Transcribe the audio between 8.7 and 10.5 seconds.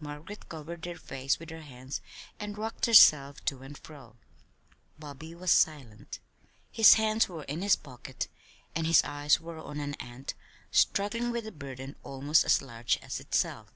and his eyes were on an ant